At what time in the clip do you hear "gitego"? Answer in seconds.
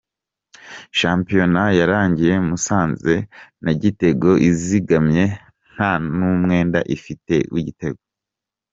3.81-4.29